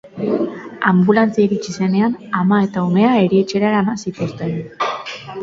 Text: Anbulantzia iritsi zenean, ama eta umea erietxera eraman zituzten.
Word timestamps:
Anbulantzia 0.91 1.43
iritsi 1.47 1.73
zenean, 1.81 2.15
ama 2.39 2.59
eta 2.69 2.87
umea 2.87 3.13
erietxera 3.27 3.71
eraman 3.75 4.03
zituzten. 4.07 4.59